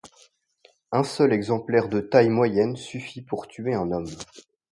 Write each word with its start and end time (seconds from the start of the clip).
Un 0.91 1.03
seul 1.03 1.31
exemplaire 1.31 1.87
de 1.87 1.99
taille 1.99 2.29
moyenne 2.31 2.75
suffit 2.75 3.21
pour 3.21 3.47
tuer 3.47 3.75
un 3.75 3.91
homme. 3.91 4.09